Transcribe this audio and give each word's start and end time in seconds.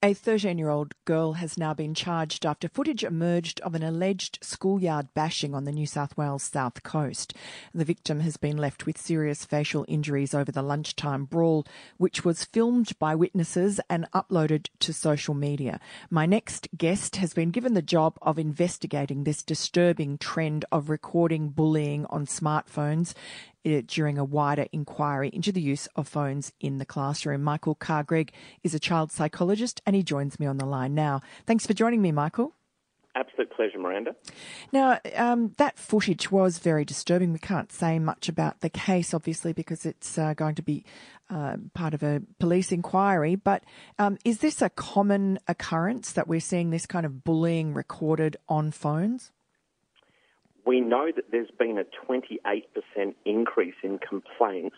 A 0.00 0.14
13 0.14 0.58
year 0.58 0.68
old 0.68 0.94
girl 1.06 1.32
has 1.32 1.58
now 1.58 1.74
been 1.74 1.92
charged 1.92 2.46
after 2.46 2.68
footage 2.68 3.02
emerged 3.02 3.58
of 3.62 3.74
an 3.74 3.82
alleged 3.82 4.38
schoolyard 4.40 5.08
bashing 5.12 5.56
on 5.56 5.64
the 5.64 5.72
New 5.72 5.86
South 5.86 6.16
Wales 6.16 6.44
south 6.44 6.84
coast. 6.84 7.34
The 7.74 7.84
victim 7.84 8.20
has 8.20 8.36
been 8.36 8.56
left 8.56 8.86
with 8.86 8.96
serious 8.96 9.44
facial 9.44 9.84
injuries 9.88 10.34
over 10.34 10.52
the 10.52 10.62
lunchtime 10.62 11.24
brawl, 11.24 11.66
which 11.96 12.24
was 12.24 12.44
filmed 12.44 12.96
by 13.00 13.16
witnesses 13.16 13.80
and 13.90 14.06
uploaded 14.14 14.68
to 14.78 14.92
social 14.92 15.34
media. 15.34 15.80
My 16.10 16.26
next 16.26 16.68
guest 16.78 17.16
has 17.16 17.34
been 17.34 17.50
given 17.50 17.74
the 17.74 17.82
job 17.82 18.18
of 18.22 18.38
investigating 18.38 19.24
this 19.24 19.42
disturbing 19.42 20.16
trend 20.16 20.64
of 20.70 20.90
recording 20.90 21.48
bullying 21.48 22.06
on 22.06 22.24
smartphones 22.24 23.14
during 23.64 24.18
a 24.18 24.24
wider 24.24 24.66
inquiry 24.72 25.30
into 25.32 25.52
the 25.52 25.60
use 25.60 25.88
of 25.96 26.08
phones 26.08 26.52
in 26.60 26.78
the 26.78 26.86
classroom. 26.86 27.42
Michael 27.42 27.74
Carr-Gregg 27.74 28.32
is 28.62 28.74
a 28.74 28.78
child 28.78 29.12
psychologist 29.12 29.80
and 29.86 29.94
he 29.96 30.02
joins 30.02 30.38
me 30.40 30.46
on 30.46 30.58
the 30.58 30.66
line 30.66 30.94
now. 30.94 31.20
Thanks 31.46 31.66
for 31.66 31.74
joining 31.74 32.02
me, 32.02 32.12
Michael. 32.12 32.54
Absolute 33.14 33.50
pleasure, 33.50 33.78
Miranda. 33.78 34.14
Now, 34.70 35.00
um, 35.16 35.52
that 35.58 35.76
footage 35.76 36.30
was 36.30 36.58
very 36.58 36.84
disturbing. 36.84 37.32
We 37.32 37.40
can't 37.40 37.72
say 37.72 37.98
much 37.98 38.28
about 38.28 38.60
the 38.60 38.70
case, 38.70 39.12
obviously, 39.12 39.52
because 39.52 39.84
it's 39.84 40.16
uh, 40.18 40.34
going 40.34 40.54
to 40.54 40.62
be 40.62 40.84
uh, 41.28 41.56
part 41.74 41.94
of 41.94 42.04
a 42.04 42.22
police 42.38 42.70
inquiry. 42.70 43.34
But 43.34 43.64
um, 43.98 44.18
is 44.24 44.38
this 44.38 44.62
a 44.62 44.70
common 44.70 45.40
occurrence 45.48 46.12
that 46.12 46.28
we're 46.28 46.38
seeing 46.38 46.70
this 46.70 46.86
kind 46.86 47.04
of 47.04 47.24
bullying 47.24 47.74
recorded 47.74 48.36
on 48.48 48.70
phones? 48.70 49.32
We 50.68 50.82
know 50.82 51.10
that 51.16 51.30
there's 51.32 51.50
been 51.58 51.78
a 51.78 51.84
28% 52.06 52.62
increase 53.24 53.74
in 53.82 53.98
complaints 53.98 54.76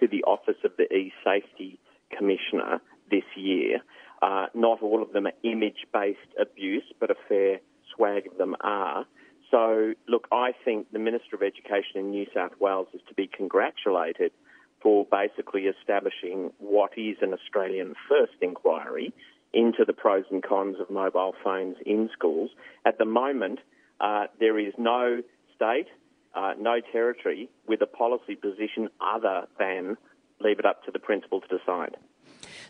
to 0.00 0.08
the 0.08 0.24
Office 0.24 0.56
of 0.64 0.70
the 0.78 0.90
E-Safety 0.90 1.78
Commissioner 2.16 2.80
this 3.10 3.24
year. 3.36 3.80
Uh, 4.22 4.46
not 4.54 4.80
all 4.80 5.02
of 5.02 5.12
them 5.12 5.26
are 5.26 5.34
image-based 5.42 6.32
abuse, 6.40 6.84
but 6.98 7.10
a 7.10 7.14
fair 7.28 7.60
swag 7.94 8.26
of 8.26 8.38
them 8.38 8.56
are. 8.62 9.04
So, 9.50 9.92
look, 10.08 10.26
I 10.32 10.52
think 10.64 10.90
the 10.90 10.98
Minister 10.98 11.36
of 11.36 11.42
Education 11.42 11.96
in 11.96 12.10
New 12.12 12.26
South 12.32 12.52
Wales 12.58 12.88
is 12.94 13.02
to 13.08 13.14
be 13.14 13.26
congratulated 13.28 14.32
for 14.80 15.06
basically 15.12 15.64
establishing 15.64 16.50
what 16.58 16.92
is 16.96 17.18
an 17.20 17.34
Australian 17.34 17.94
first 18.08 18.32
inquiry 18.40 19.12
into 19.52 19.84
the 19.86 19.92
pros 19.92 20.24
and 20.30 20.42
cons 20.42 20.76
of 20.80 20.88
mobile 20.88 21.34
phones 21.44 21.76
in 21.84 22.08
schools. 22.14 22.50
At 22.86 22.96
the 22.96 23.04
moment, 23.04 23.58
uh, 24.00 24.24
there 24.38 24.58
is 24.58 24.72
no 24.78 25.22
state, 25.54 25.86
uh, 26.34 26.52
no 26.58 26.80
territory 26.92 27.48
with 27.66 27.80
a 27.82 27.86
policy 27.86 28.34
position 28.34 28.88
other 29.00 29.46
than 29.58 29.96
leave 30.40 30.58
it 30.58 30.66
up 30.66 30.84
to 30.84 30.90
the 30.90 30.98
principal 30.98 31.40
to 31.40 31.58
decide. 31.58 31.96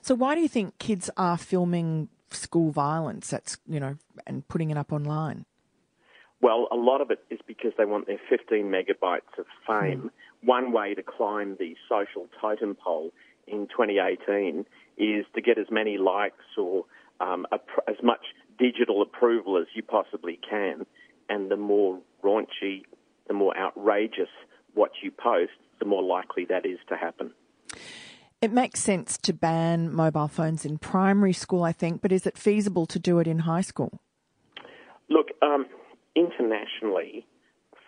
So, 0.03 0.15
why 0.15 0.35
do 0.35 0.41
you 0.41 0.49
think 0.49 0.79
kids 0.79 1.11
are 1.17 1.37
filming 1.37 2.09
school 2.31 2.71
violence? 2.71 3.29
That's 3.31 3.59
you 3.67 3.81
know, 3.81 3.97
and 4.27 4.47
putting 4.49 4.71
it 4.71 4.77
up 4.77 4.93
online. 4.93 5.47
Well, 6.41 6.69
a 6.71 6.77
lot 6.77 7.01
of 7.01 7.11
it 7.11 7.25
is 7.31 7.41
because 7.47 7.73
they 7.79 7.87
want 7.87 8.07
their 8.07 8.21
15 8.29 8.67
megabytes 8.67 9.39
of 9.39 9.47
fame. 9.67 10.03
Mm. 10.03 10.47
One 10.47 10.71
way 10.71 10.95
to 10.95 11.03
climb 11.03 11.57
the 11.59 11.75
social 11.89 12.29
totem 12.41 12.77
pole 12.77 13.13
in 13.47 13.69
2018 13.69 14.67
is 14.99 15.25
to 15.35 15.41
get 15.41 15.59
as 15.59 15.67
many 15.71 15.97
likes 15.97 16.45
or 16.59 16.85
um, 17.21 17.47
as 17.89 17.97
much 18.03 18.21
digital 18.59 19.03
approval 19.03 19.57
as 19.59 19.67
you 19.75 19.83
possibly 19.83 20.39
can 20.49 20.87
and 21.29 21.51
the 21.51 21.57
more 21.57 22.01
raunchy, 22.23 22.83
the 23.29 23.35
more 23.35 23.57
outrageous 23.57 24.29
what 24.75 24.91
you 25.03 25.11
post, 25.11 25.53
the 25.79 25.85
more 25.85 26.03
likely 26.03 26.45
that 26.47 26.67
is 26.67 26.79
to 26.89 26.97
happen. 26.97 27.33
It 28.43 28.53
makes 28.53 28.81
sense 28.81 29.17
to 29.19 29.33
ban 29.33 29.93
mobile 29.93 30.29
phones 30.29 30.65
in 30.65 30.79
primary 30.79 31.33
school, 31.33 31.63
I 31.63 31.73
think, 31.73 32.03
but 32.03 32.13
is 32.13 32.27
it 32.27 32.37
feasible 32.37 32.87
to 32.87 32.99
do 32.99 33.19
it 33.19 33.27
in 33.27 33.41
high 33.41 33.63
school? 33.63 34.01
Look, 35.09 35.29
um, 35.43 35.67
internationally, 36.15 37.27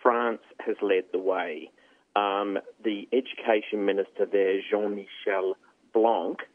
France 0.01 0.41
has 0.59 0.75
led 0.81 1.03
the 1.11 1.19
way. 1.19 1.69
Um, 2.15 2.57
the 2.83 3.07
education 3.13 3.85
minister 3.85 4.25
there, 4.25 4.59
Jean 4.69 4.95
Michel 4.95 5.55
Blanquer, 5.93 6.45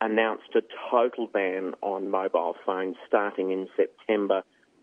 announced 0.00 0.54
a 0.54 0.60
total 0.90 1.26
ban 1.26 1.74
on 1.80 2.08
mobile 2.10 2.54
phones 2.64 2.96
starting 3.06 3.50
in 3.50 3.68
September 3.76 4.42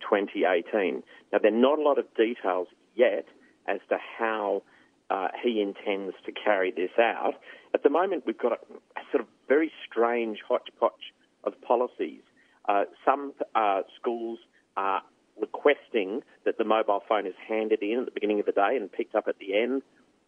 2018. 0.10 1.04
Now, 1.32 1.40
there 1.40 1.54
are 1.54 1.56
not 1.56 1.80
a 1.80 1.82
lot 1.82 2.00
of 2.00 2.06
details 2.16 2.68
yet 2.96 3.26
as 3.68 3.80
to 3.90 3.98
how 4.18 4.64
uh, 5.10 5.28
he 5.44 5.62
intends 5.62 6.16
to 6.26 6.32
carry 6.32 6.72
this 6.72 6.92
out. 7.00 7.34
At 7.74 7.84
the 7.84 7.90
moment, 7.90 8.24
we've 8.26 8.38
got 8.38 8.54
a, 8.54 8.58
sort 9.12 9.22
of 9.22 9.28
very 9.48 9.72
strange 9.90 10.40
hodgepodge 10.48 11.14
of 11.44 11.60
policies. 11.62 12.22
Uh, 12.68 12.86
some 13.04 13.34
uh, 13.54 13.82
schools 14.00 14.40
are 14.78 15.02
requesting 15.40 16.22
that 16.46 16.58
the 16.58 16.64
mobile 16.64 17.04
phone 17.08 17.28
is 17.28 17.36
handed 17.48 17.82
in 17.84 18.00
at 18.00 18.06
the 18.06 18.12
beginning 18.12 18.40
of 18.40 18.46
the 18.46 18.52
day 18.52 18.78
and 18.80 18.92
picked 18.92 19.16
up 19.16 19.28
at 19.28 19.38
the 19.40 19.60
end. 19.60 19.82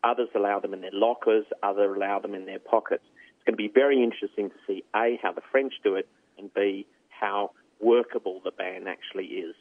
Others 0.03 0.29
allow 0.35 0.59
them 0.59 0.73
in 0.73 0.81
their 0.81 0.91
lockers, 0.93 1.45
others 1.63 1.95
allow 1.95 2.19
them 2.19 2.35
in 2.35 2.45
their 2.45 2.59
pockets. 2.59 3.03
It's 3.35 3.45
going 3.45 3.53
to 3.53 3.57
be 3.57 3.71
very 3.73 4.03
interesting 4.03 4.49
to 4.49 4.55
see 4.67 4.83
A, 4.95 5.19
how 5.21 5.31
the 5.31 5.41
French 5.51 5.73
do 5.83 5.95
it, 5.95 6.07
and 6.37 6.53
B, 6.53 6.85
how 7.09 7.51
workable 7.79 8.41
the 8.43 8.51
ban 8.51 8.87
actually 8.87 9.25
is. 9.25 9.55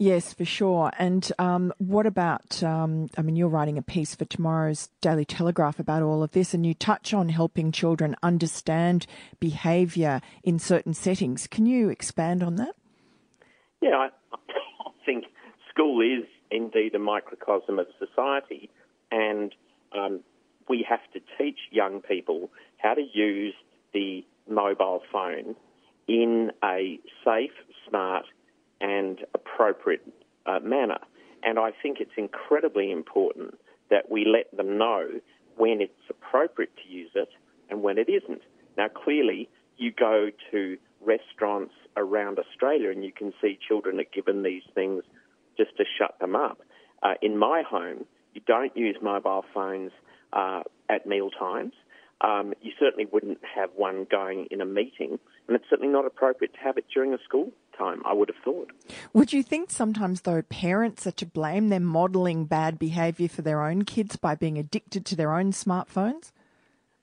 Yes, 0.00 0.32
for 0.32 0.44
sure. 0.44 0.92
And 0.96 1.30
um, 1.40 1.72
what 1.78 2.06
about? 2.06 2.62
Um, 2.62 3.08
I 3.18 3.22
mean, 3.22 3.34
you're 3.34 3.48
writing 3.48 3.78
a 3.78 3.82
piece 3.82 4.14
for 4.14 4.24
tomorrow's 4.24 4.90
Daily 5.00 5.24
Telegraph 5.24 5.80
about 5.80 6.04
all 6.04 6.22
of 6.22 6.30
this, 6.30 6.54
and 6.54 6.64
you 6.64 6.72
touch 6.72 7.12
on 7.12 7.28
helping 7.30 7.72
children 7.72 8.14
understand 8.22 9.06
behaviour 9.40 10.20
in 10.44 10.60
certain 10.60 10.94
settings. 10.94 11.48
Can 11.48 11.66
you 11.66 11.88
expand 11.88 12.44
on 12.44 12.54
that? 12.56 12.76
Yeah, 13.82 13.96
I, 13.96 14.08
I 14.32 14.90
think 15.04 15.24
school 15.68 16.00
is 16.00 16.28
indeed 16.48 16.94
a 16.94 17.00
microcosm 17.00 17.80
of 17.80 17.88
society, 17.98 18.70
and 19.10 19.52
um, 19.92 20.20
we 20.68 20.86
have 20.88 21.00
to 21.12 21.20
teach 21.36 21.58
young 21.72 22.02
people 22.02 22.50
how 22.76 22.94
to 22.94 23.02
use 23.02 23.54
the 23.92 24.24
mobile 24.48 25.02
phone 25.12 25.56
in 26.06 26.52
a 26.62 27.00
safe, 27.24 27.50
smart, 27.88 28.26
appropriate 29.58 30.02
uh, 30.46 30.60
manner. 30.62 30.98
And 31.42 31.58
I 31.58 31.70
think 31.82 31.98
it's 32.00 32.16
incredibly 32.16 32.90
important 32.90 33.58
that 33.90 34.10
we 34.10 34.24
let 34.24 34.54
them 34.56 34.78
know 34.78 35.08
when 35.56 35.80
it's 35.80 35.92
appropriate 36.08 36.70
to 36.84 36.92
use 36.92 37.10
it 37.14 37.28
and 37.70 37.82
when 37.82 37.98
it 37.98 38.08
isn't. 38.08 38.42
Now, 38.76 38.88
clearly, 38.88 39.48
you 39.76 39.92
go 39.92 40.30
to 40.50 40.76
restaurants 41.00 41.74
around 41.96 42.38
Australia 42.38 42.90
and 42.90 43.04
you 43.04 43.12
can 43.12 43.32
see 43.40 43.58
children 43.66 43.98
are 44.00 44.14
given 44.14 44.42
these 44.42 44.62
things 44.74 45.02
just 45.56 45.76
to 45.76 45.84
shut 45.98 46.18
them 46.20 46.36
up. 46.36 46.60
Uh, 47.02 47.14
in 47.22 47.36
my 47.36 47.62
home, 47.68 48.04
you 48.34 48.40
don't 48.46 48.76
use 48.76 48.96
mobile 49.02 49.44
phones 49.54 49.90
uh, 50.32 50.62
at 50.88 51.06
meal 51.06 51.30
times. 51.30 51.72
Um, 52.20 52.52
you 52.60 52.72
certainly 52.78 53.06
wouldn't 53.10 53.38
have 53.56 53.70
one 53.76 54.06
going 54.10 54.48
in 54.50 54.60
a 54.60 54.64
meeting, 54.64 55.18
and 55.46 55.56
it's 55.56 55.64
certainly 55.70 55.92
not 55.92 56.04
appropriate 56.04 56.52
to 56.54 56.60
have 56.60 56.76
it 56.76 56.84
during 56.92 57.14
a 57.14 57.18
school 57.24 57.52
time, 57.78 58.02
I 58.04 58.12
would 58.12 58.28
have 58.28 58.44
thought. 58.44 58.70
Would 59.12 59.32
you 59.32 59.42
think 59.42 59.70
sometimes, 59.70 60.22
though, 60.22 60.42
parents 60.42 61.06
are 61.06 61.12
to 61.12 61.26
blame? 61.26 61.68
They're 61.68 61.80
modelling 61.80 62.46
bad 62.46 62.78
behaviour 62.78 63.28
for 63.28 63.42
their 63.42 63.62
own 63.62 63.84
kids 63.84 64.16
by 64.16 64.34
being 64.34 64.58
addicted 64.58 65.06
to 65.06 65.16
their 65.16 65.32
own 65.32 65.52
smartphones? 65.52 66.32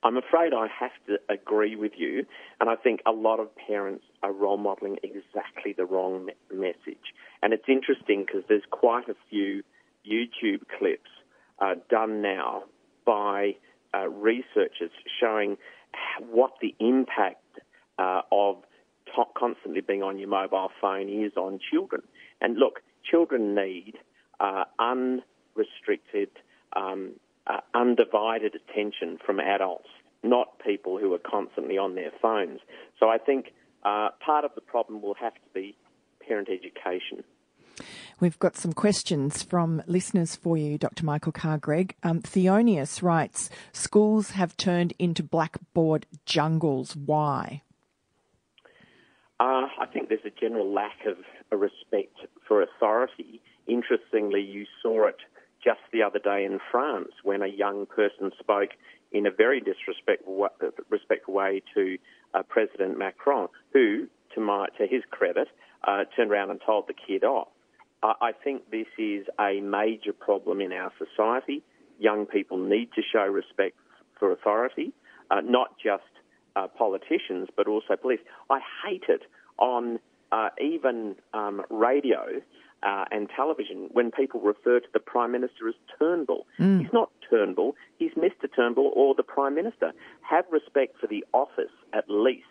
I'm 0.04 0.18
afraid 0.18 0.54
I 0.54 0.68
have 0.80 0.92
to 1.08 1.18
agree 1.34 1.76
with 1.76 1.94
you, 1.98 2.26
and 2.62 2.70
I 2.70 2.76
think 2.76 3.02
a 3.08 3.12
lot 3.12 3.40
of 3.40 3.48
parents 3.56 4.04
are 4.22 4.32
role 4.32 4.58
modelling 4.58 4.98
exactly 5.02 5.74
the 5.76 5.86
wrong 5.86 6.26
me- 6.26 6.34
message. 6.54 7.14
And 7.42 7.54
it's 7.54 7.68
interesting 7.68 8.24
because 8.26 8.44
there's 8.48 8.66
quite 8.70 9.10
a 9.10 9.16
few 9.32 9.64
YouTube 10.08 10.62
clips 10.78 11.10
uh, 11.58 11.76
done 11.90 12.22
now 12.22 12.66
by 13.04 13.56
uh, 13.96 14.08
researchers 14.10 14.92
showing 15.20 15.58
what 16.30 16.52
the 16.62 16.76
impact 16.80 17.42
uh, 17.98 18.22
of 18.32 18.58
constantly 19.36 19.82
being 19.82 20.04
on 20.04 20.20
your 20.20 20.28
mobile 20.28 20.70
phone 20.82 21.10
is 21.10 21.34
on 21.38 21.60
children. 21.72 22.02
And 22.42 22.58
look, 22.58 22.82
children 23.10 23.56
need 23.56 23.94
uh, 24.40 24.66
unrestricted, 24.80 26.30
um, 26.76 27.14
uh, 27.48 27.62
undivided 27.74 28.56
attention 28.56 29.18
from 29.26 29.40
adults, 29.40 29.90
not 30.24 30.60
people 30.60 30.98
who 30.98 31.14
are 31.14 31.20
constantly 31.20 31.78
on 31.78 31.96
their 31.96 32.12
phones. 32.22 32.60
So 33.00 33.10
I 33.10 33.18
think 33.18 33.54
uh, 33.84 34.10
part 34.26 34.46
of 34.46 34.52
the 34.56 34.62
problem 34.62 35.02
will 35.02 35.16
have 35.16 35.36
to 35.36 35.50
be 35.54 35.76
parent 36.28 36.50
education. 36.50 37.24
We've 38.20 38.40
got 38.40 38.56
some 38.56 38.72
questions 38.72 39.44
from 39.44 39.84
listeners 39.86 40.36
for 40.36 40.58
you, 40.58 40.78
Dr. 40.78 41.04
Michael 41.06 41.34
Carr-Gregg. 41.34 41.96
Um, 42.04 42.22
Theonius 42.22 43.04
writes, 43.04 43.50
schools 43.74 44.32
have 44.32 44.56
turned 44.56 44.94
into 44.98 45.22
blackboard 45.22 46.06
jungles. 46.26 46.96
Why? 46.96 47.62
Uh, 49.40 49.68
I 49.80 49.86
think 49.92 50.10
there's 50.10 50.26
a 50.26 50.40
general 50.40 50.72
lack 50.72 51.06
of 51.06 51.18
a 51.52 51.58
respect 51.58 52.18
for 52.48 52.62
authority. 52.62 53.42
Interestingly, 53.68 54.42
you 54.42 54.66
saw 54.82 55.08
it 55.08 55.18
just 55.64 55.80
the 55.92 56.04
other 56.04 56.20
day 56.20 56.46
in 56.46 56.60
France 56.72 57.12
when 57.24 57.42
a 57.42 57.48
young 57.48 57.86
person 57.86 58.32
spoke 58.40 58.70
in 59.12 59.26
a 59.26 59.32
very 59.32 59.60
disrespectful 59.60 60.48
respectful 60.90 61.34
way 61.34 61.62
to 61.74 61.98
uh, 62.34 62.44
President 62.44 62.98
Macron, 62.98 63.48
who 63.74 64.08
my 64.38 64.68
to 64.78 64.86
his 64.86 65.02
credit, 65.12 65.48
uh, 65.88 66.04
turned 66.16 66.30
around 66.30 66.50
and 66.50 66.60
told 66.66 66.88
the 66.88 66.94
kid 66.94 67.24
off. 67.24 67.48
I 68.04 68.34
think 68.44 68.70
this 68.70 68.88
is 69.00 69.26
a 69.40 69.62
major 69.62 70.14
problem 70.14 70.62
in 70.62 70.72
our 70.72 70.92
society. 71.00 71.64
Young 71.98 72.26
people 72.28 72.58
need 72.58 72.90
to 72.96 73.02
show 73.02 73.26
respect 73.26 73.76
for 74.20 74.32
authority, 74.32 74.92
uh, 75.32 75.42
not 75.42 75.78
just 75.84 76.04
uh, 76.56 76.68
politicians, 76.68 77.50
but 77.56 77.68
also 77.68 77.96
police. 77.96 78.20
I 78.50 78.60
hate 78.86 79.04
it 79.08 79.22
on 79.58 80.00
uh, 80.32 80.50
even 80.62 81.16
um, 81.34 81.62
radio 81.70 82.42
uh, 82.84 83.06
and 83.12 83.30
television 83.36 83.90
when 83.92 84.12
people 84.12 84.40
refer 84.42 84.80
to 84.80 84.88
the 84.94 85.00
Prime 85.00 85.32
Minister 85.32 85.68
as 85.68 85.76
Turnbull. 85.98 86.46
Mm. 86.60 86.82
He's 86.82 86.94
not 86.94 87.10
Turnbull, 87.30 87.76
he's 87.98 88.12
Mr. 88.12 88.48
Turnbull 88.56 88.92
or 88.96 89.16
the 89.16 89.24
Prime 89.24 89.56
Minister. 89.56 89.92
Have 90.22 90.46
respect 90.52 90.98
for 91.00 91.08
the 91.08 91.26
office 91.34 91.74
at 91.94 92.06
least. 92.10 92.46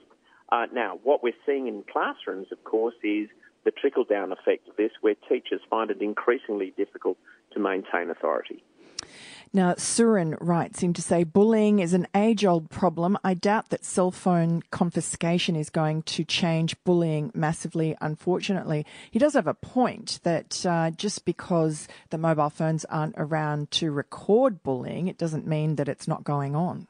Uh, 0.50 0.66
now, 0.72 0.98
what 1.02 1.22
we're 1.22 1.32
seeing 1.46 1.66
in 1.68 1.84
classrooms, 1.90 2.48
of 2.52 2.62
course, 2.64 2.94
is 3.02 3.28
the 3.64 3.70
trickle 3.70 4.04
down 4.04 4.30
effect 4.30 4.68
of 4.68 4.76
this, 4.76 4.90
where 5.00 5.14
teachers 5.28 5.60
find 5.70 5.90
it 5.90 6.02
increasingly 6.02 6.74
difficult 6.76 7.16
to 7.52 7.58
maintain 7.58 8.10
authority. 8.10 8.62
Now, 9.54 9.74
Surin 9.74 10.36
writes 10.40 10.82
in 10.82 10.94
to 10.94 11.00
say 11.00 11.22
bullying 11.22 11.78
is 11.78 11.94
an 11.94 12.08
age 12.12 12.44
old 12.44 12.70
problem. 12.70 13.16
I 13.22 13.34
doubt 13.34 13.68
that 13.68 13.84
cell 13.84 14.10
phone 14.10 14.62
confiscation 14.72 15.54
is 15.54 15.70
going 15.70 16.02
to 16.02 16.24
change 16.24 16.74
bullying 16.82 17.30
massively, 17.36 17.96
unfortunately. 18.00 18.84
He 19.12 19.20
does 19.20 19.34
have 19.34 19.46
a 19.46 19.54
point 19.54 20.18
that 20.24 20.66
uh, 20.66 20.90
just 20.90 21.24
because 21.24 21.86
the 22.10 22.18
mobile 22.18 22.50
phones 22.50 22.84
aren't 22.86 23.14
around 23.16 23.70
to 23.72 23.92
record 23.92 24.64
bullying, 24.64 25.06
it 25.06 25.18
doesn't 25.18 25.46
mean 25.46 25.76
that 25.76 25.88
it's 25.88 26.08
not 26.08 26.24
going 26.24 26.56
on. 26.56 26.88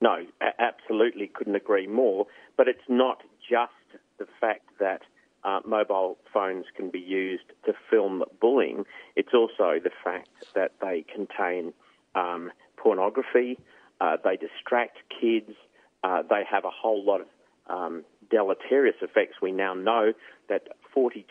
No, 0.00 0.16
absolutely 0.58 1.28
couldn't 1.28 1.54
agree 1.54 1.86
more. 1.86 2.26
But 2.56 2.66
it's 2.66 2.88
not 2.88 3.22
just 3.48 3.70
the 4.18 4.26
fact 4.40 4.66
that 4.80 5.02
uh, 5.44 5.60
mobile 5.66 6.16
phones 6.32 6.64
can 6.76 6.90
be 6.90 6.98
used 6.98 7.44
to 7.66 7.72
film 7.90 8.22
bullying. 8.40 8.84
It's 9.16 9.34
also 9.34 9.78
the 9.82 9.90
fact 10.02 10.28
that 10.54 10.72
they 10.80 11.04
contain 11.12 11.72
um, 12.14 12.50
pornography, 12.76 13.58
uh, 14.00 14.16
they 14.22 14.36
distract 14.36 14.98
kids, 15.20 15.50
uh, 16.02 16.22
they 16.28 16.42
have 16.50 16.64
a 16.64 16.70
whole 16.70 17.04
lot 17.04 17.20
of 17.20 17.26
um, 17.66 18.04
deleterious 18.30 18.96
effects. 19.00 19.36
We 19.40 19.52
now 19.52 19.74
know 19.74 20.12
that 20.48 20.68
42% 20.96 21.24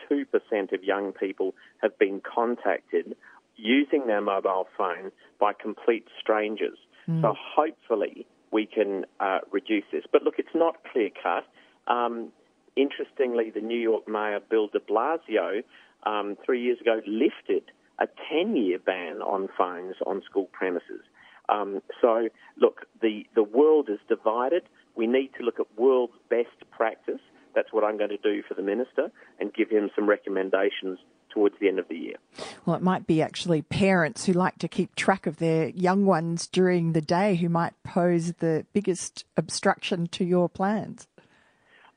of 0.72 0.82
young 0.82 1.12
people 1.12 1.54
have 1.82 1.98
been 1.98 2.20
contacted 2.20 3.16
using 3.56 4.06
their 4.06 4.20
mobile 4.20 4.66
phone 4.76 5.12
by 5.38 5.52
complete 5.52 6.06
strangers. 6.20 6.78
Mm. 7.08 7.22
So 7.22 7.34
hopefully 7.36 8.26
we 8.50 8.66
can 8.66 9.04
uh, 9.20 9.40
reduce 9.50 9.84
this. 9.92 10.04
But 10.10 10.22
look, 10.22 10.34
it's 10.38 10.54
not 10.54 10.76
clear 10.92 11.10
cut. 11.22 11.44
Um, 11.92 12.32
interestingly, 12.76 13.50
the 13.50 13.60
New 13.60 13.78
York 13.78 14.08
Mayor 14.08 14.40
Bill 14.48 14.68
de 14.68 14.80
Blasio 14.80 15.62
um, 16.04 16.36
three 16.44 16.62
years 16.62 16.80
ago 16.80 17.00
lifted 17.06 17.64
a 17.98 18.06
10 18.30 18.56
year 18.56 18.78
ban 18.78 19.22
on 19.22 19.48
phones 19.56 19.96
on 20.06 20.22
school 20.28 20.48
premises. 20.52 21.02
Um, 21.48 21.82
so, 22.00 22.28
look, 22.56 22.86
the, 23.02 23.26
the 23.34 23.42
world 23.42 23.88
is 23.90 23.98
divided. 24.08 24.62
We 24.96 25.06
need 25.06 25.30
to 25.38 25.44
look 25.44 25.60
at 25.60 25.66
world's 25.76 26.14
best 26.30 26.70
practice. 26.70 27.20
That's 27.54 27.72
what 27.72 27.84
I'm 27.84 27.96
going 27.96 28.10
to 28.10 28.16
do 28.16 28.42
for 28.48 28.54
the 28.54 28.62
minister 28.62 29.12
and 29.38 29.52
give 29.52 29.70
him 29.70 29.90
some 29.94 30.08
recommendations 30.08 30.98
towards 31.32 31.56
the 31.60 31.68
end 31.68 31.78
of 31.78 31.88
the 31.88 31.96
year. 31.96 32.16
Well, 32.64 32.76
it 32.76 32.82
might 32.82 33.06
be 33.06 33.20
actually 33.20 33.62
parents 33.62 34.24
who 34.24 34.32
like 34.32 34.58
to 34.58 34.68
keep 34.68 34.94
track 34.94 35.26
of 35.26 35.36
their 35.36 35.68
young 35.68 36.06
ones 36.06 36.46
during 36.46 36.92
the 36.92 37.00
day 37.00 37.36
who 37.36 37.48
might 37.48 37.74
pose 37.82 38.34
the 38.34 38.66
biggest 38.72 39.24
obstruction 39.36 40.06
to 40.08 40.24
your 40.24 40.48
plans. 40.48 41.06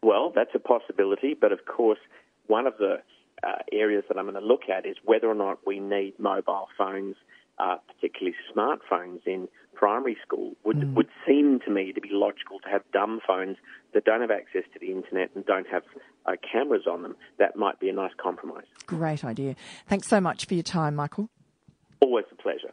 Well, 0.08 0.32
that's 0.34 0.52
a 0.56 0.60
possibility, 0.60 1.36
but 1.40 1.52
of 1.52 1.66
course, 1.66 2.00
one 2.48 2.66
of 2.66 2.78
the 2.78 3.02
uh, 3.44 3.58
areas 3.74 4.06
that 4.08 4.18
I'm 4.18 4.24
going 4.24 4.42
to 4.42 4.48
look 4.48 4.70
at 4.74 4.86
is 4.86 4.96
whether 5.04 5.28
or 5.28 5.36
not 5.36 5.60
we 5.68 5.82
need 5.82 6.14
mobile 6.18 6.70
phones, 6.78 7.18
uh, 7.60 7.76
particularly 7.94 8.34
smartphones, 8.56 9.20
in 9.26 9.50
primary 9.74 10.16
school. 10.26 10.54
Would 10.64 10.78
mm. 10.78 10.94
would 10.94 11.10
seem 11.28 11.60
to 11.66 11.70
me 11.70 11.92
to 11.92 12.00
be 12.00 12.08
logical 12.10 12.60
to 12.60 12.70
have 12.70 12.84
dumb 12.94 13.20
phones 13.28 13.58
that 13.94 14.06
don't 14.06 14.22
have 14.22 14.32
access 14.32 14.64
to 14.74 14.80
the 14.80 14.94
internet 14.94 15.32
and 15.36 15.46
don't 15.46 15.68
have 15.68 15.84
uh, 16.26 16.38
cameras 16.50 16.84
on 16.90 17.02
them. 17.02 17.18
That 17.38 17.58
might 17.58 17.82
be 17.82 17.90
a 17.90 17.94
nice 17.94 18.14
compromise. 18.18 18.64
Great 18.86 19.26
idea. 19.26 19.58
Thanks 19.90 20.08
so 20.08 20.22
much 20.22 20.46
for 20.46 20.54
your 20.54 20.64
time, 20.64 20.96
Michael. 20.96 21.30
Always 22.08 22.26
a 22.32 22.36
pleasure. 22.36 22.72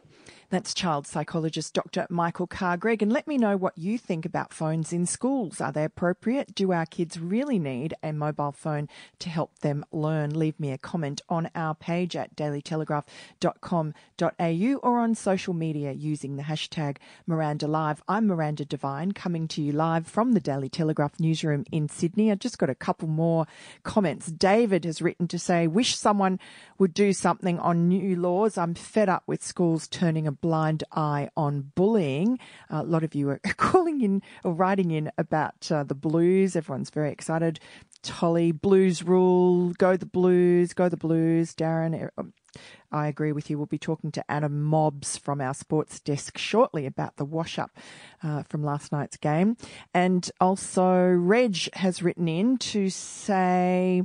That's 0.49 0.73
child 0.73 1.05
psychologist 1.07 1.73
Dr. 1.73 2.07
Michael 2.09 2.47
Carr-Gregg, 2.47 3.01
and 3.01 3.11
let 3.11 3.27
me 3.27 3.37
know 3.37 3.57
what 3.57 3.77
you 3.77 3.97
think 3.97 4.25
about 4.25 4.53
phones 4.53 4.93
in 4.93 5.05
schools. 5.05 5.59
Are 5.59 5.73
they 5.73 5.83
appropriate? 5.83 6.55
Do 6.55 6.71
our 6.71 6.85
kids 6.85 7.19
really 7.19 7.59
need 7.59 7.95
a 8.01 8.13
mobile 8.13 8.53
phone 8.53 8.87
to 9.19 9.27
help 9.27 9.59
them 9.59 9.83
learn? 9.91 10.39
Leave 10.39 10.57
me 10.57 10.71
a 10.71 10.77
comment 10.77 11.21
on 11.27 11.49
our 11.53 11.75
page 11.75 12.15
at 12.15 12.33
dailytelegraph.com.au 12.37 14.89
or 14.89 14.99
on 14.99 15.15
social 15.15 15.53
media 15.53 15.91
using 15.91 16.37
the 16.37 16.43
hashtag 16.43 16.95
Miranda 17.27 17.67
Live. 17.67 18.01
I'm 18.07 18.27
Miranda 18.27 18.63
Devine 18.63 19.11
coming 19.11 19.49
to 19.49 19.61
you 19.61 19.73
live 19.73 20.07
from 20.07 20.31
the 20.31 20.39
Daily 20.39 20.69
Telegraph 20.69 21.19
newsroom 21.19 21.65
in 21.73 21.89
Sydney. 21.89 22.31
I've 22.31 22.39
just 22.39 22.59
got 22.59 22.69
a 22.69 22.75
couple 22.75 23.09
more 23.09 23.47
comments. 23.83 24.27
David 24.27 24.85
has 24.85 25.01
written 25.01 25.27
to 25.27 25.39
say, 25.39 25.67
wish 25.67 25.97
someone 25.97 26.39
would 26.77 26.93
do 26.93 27.11
something 27.11 27.59
on 27.59 27.89
new 27.89 28.15
laws. 28.15 28.57
I'm 28.57 28.75
fed 28.75 29.09
up 29.09 29.23
with 29.27 29.43
schools 29.43 29.87
turning 29.87 30.27
a 30.27 30.31
blind 30.31 30.83
eye 30.91 31.29
on 31.35 31.71
bullying. 31.75 32.39
A 32.69 32.83
lot 32.83 33.03
of 33.03 33.15
you 33.15 33.29
are 33.29 33.39
calling 33.57 34.01
in 34.01 34.21
or 34.43 34.53
writing 34.53 34.91
in 34.91 35.11
about 35.17 35.71
uh, 35.71 35.83
the 35.83 35.95
blues. 35.95 36.55
Everyone's 36.55 36.89
very 36.89 37.11
excited. 37.11 37.59
Tolly, 38.03 38.51
blues 38.51 39.03
rule, 39.03 39.71
go 39.73 39.97
the 39.97 40.05
blues, 40.05 40.73
go 40.73 40.89
the 40.89 40.97
blues. 40.97 41.55
Darren, 41.55 41.99
er, 41.99 42.11
um, 42.17 42.33
I 42.91 43.07
agree 43.07 43.31
with 43.31 43.49
you. 43.49 43.57
We'll 43.57 43.65
be 43.65 43.77
talking 43.77 44.11
to 44.13 44.31
Adam 44.31 44.63
Mobbs 44.63 45.17
from 45.17 45.41
our 45.41 45.53
sports 45.53 45.99
desk 45.99 46.37
shortly 46.37 46.85
about 46.85 47.17
the 47.17 47.25
wash 47.25 47.59
up 47.59 47.77
uh, 48.23 48.43
from 48.43 48.63
last 48.63 48.91
night's 48.91 49.17
game. 49.17 49.57
And 49.93 50.29
also, 50.39 51.09
Reg 51.09 51.57
has 51.75 52.01
written 52.01 52.27
in 52.27 52.57
to 52.57 52.89
say, 52.89 54.03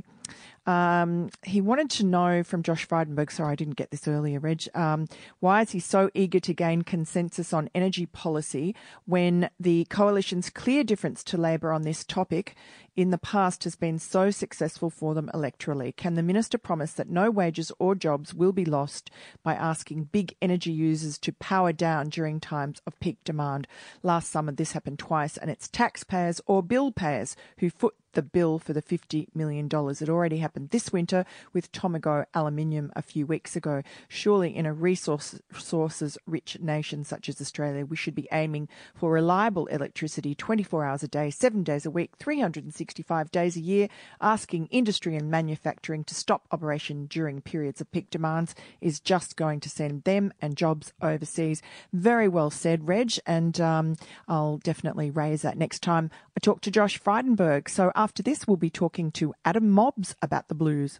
um, 0.65 1.29
he 1.43 1.59
wanted 1.59 1.89
to 1.91 2.05
know 2.05 2.43
from 2.43 2.61
Josh 2.61 2.87
Frydenberg, 2.87 3.31
sorry, 3.31 3.53
I 3.53 3.55
didn't 3.55 3.77
get 3.77 3.89
this 3.89 4.07
earlier, 4.07 4.39
Reg, 4.39 4.67
um, 4.75 5.07
why 5.39 5.61
is 5.61 5.71
he 5.71 5.79
so 5.79 6.11
eager 6.13 6.39
to 6.39 6.53
gain 6.53 6.83
consensus 6.83 7.51
on 7.51 7.69
energy 7.73 8.05
policy 8.05 8.75
when 9.05 9.49
the 9.59 9.85
coalition's 9.85 10.49
clear 10.49 10.83
difference 10.83 11.23
to 11.25 11.37
Labor 11.37 11.71
on 11.71 11.81
this 11.81 12.03
topic 12.03 12.55
in 12.95 13.09
the 13.09 13.17
past 13.17 13.63
has 13.63 13.75
been 13.75 13.97
so 13.97 14.29
successful 14.29 14.89
for 14.89 15.15
them 15.15 15.31
electorally? 15.33 15.95
Can 15.95 16.15
the 16.15 16.23
minister 16.23 16.57
promise 16.57 16.93
that 16.93 17.09
no 17.09 17.31
wages 17.31 17.71
or 17.79 17.95
jobs 17.95 18.33
will 18.33 18.51
be 18.51 18.65
lost 18.65 19.09
by 19.43 19.55
asking 19.55 20.09
big 20.11 20.35
energy 20.41 20.71
users 20.71 21.17
to 21.19 21.33
power 21.33 21.71
down 21.71 22.09
during 22.09 22.39
times 22.39 22.81
of 22.85 22.99
peak 22.99 23.17
demand? 23.23 23.67
Last 24.03 24.29
summer, 24.29 24.51
this 24.51 24.73
happened 24.73 24.99
twice, 24.99 25.37
and 25.37 25.49
it's 25.49 25.67
taxpayers 25.67 26.41
or 26.45 26.61
bill 26.61 26.91
payers 26.91 27.35
who 27.59 27.69
foot 27.69 27.95
the 28.13 28.21
bill 28.21 28.59
for 28.59 28.73
the 28.73 28.81
$50 28.81 29.27
million. 29.33 29.67
It 29.67 30.09
already 30.09 30.37
happened 30.37 30.69
this 30.69 30.91
winter 30.91 31.25
with 31.53 31.71
Tomago 31.71 32.25
aluminium 32.33 32.91
a 32.95 33.01
few 33.01 33.25
weeks 33.25 33.55
ago. 33.55 33.83
Surely, 34.07 34.55
in 34.55 34.65
a 34.65 34.73
resources 34.73 36.17
rich 36.25 36.57
nation 36.59 37.03
such 37.03 37.29
as 37.29 37.41
Australia, 37.41 37.85
we 37.85 37.95
should 37.95 38.15
be 38.15 38.27
aiming 38.31 38.67
for 38.95 39.11
reliable 39.11 39.67
electricity 39.67 40.35
24 40.35 40.85
hours 40.85 41.03
a 41.03 41.07
day, 41.07 41.29
seven 41.29 41.63
days 41.63 41.85
a 41.85 41.91
week, 41.91 42.11
365 42.17 43.31
days 43.31 43.55
a 43.55 43.61
year. 43.61 43.87
Asking 44.19 44.67
industry 44.67 45.15
and 45.15 45.29
manufacturing 45.29 46.03
to 46.05 46.15
stop 46.15 46.47
operation 46.51 47.05
during 47.07 47.41
periods 47.41 47.81
of 47.81 47.91
peak 47.91 48.09
demands 48.09 48.55
is 48.79 48.99
just 48.99 49.35
going 49.35 49.59
to 49.61 49.69
send 49.69 50.03
them 50.03 50.33
and 50.41 50.55
jobs 50.55 50.93
overseas. 51.01 51.61
Very 51.93 52.27
well 52.27 52.49
said, 52.49 52.87
Reg, 52.87 53.13
and 53.25 53.59
um, 53.59 53.95
I'll 54.27 54.57
definitely 54.57 55.09
raise 55.09 55.41
that 55.41 55.57
next 55.57 55.81
time 55.81 56.09
I 56.37 56.39
talk 56.39 56.61
to 56.61 56.71
Josh 56.71 57.01
Frydenberg. 57.01 57.69
So 57.69 57.91
after 58.01 58.23
this, 58.23 58.47
we'll 58.47 58.57
be 58.57 58.71
talking 58.71 59.11
to 59.11 59.31
Adam 59.45 59.69
Mobbs 59.69 60.15
about 60.23 60.47
the 60.47 60.55
blues. 60.55 60.99